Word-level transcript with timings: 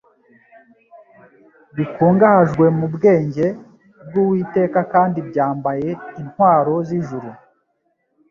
Bikungahajwe 1.75 2.65
mu 2.77 2.85
bwenge 2.95 3.45
bw'Uwiteka 4.07 4.79
kandi 4.93 5.19
byambaye 5.29 5.89
intwaro 6.21 6.73
z'ijuru, 6.87 7.29